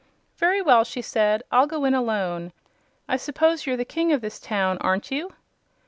[0.37, 2.53] "Very well," she said, "I'll go in alone.
[3.07, 5.33] I s'pose you're the King of this town, aren't you?"